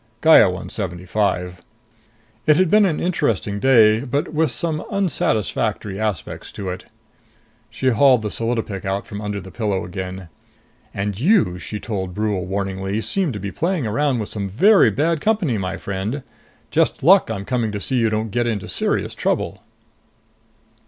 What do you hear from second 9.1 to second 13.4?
under the pillow again. "And you," she told Brule warningly, "seem to